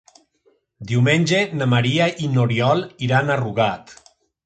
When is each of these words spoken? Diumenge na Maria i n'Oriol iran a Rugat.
Diumenge 0.91 1.43
na 1.59 1.69
Maria 1.75 2.09
i 2.29 2.33
n'Oriol 2.33 2.85
iran 3.11 3.31
a 3.37 3.41
Rugat. 3.47 3.99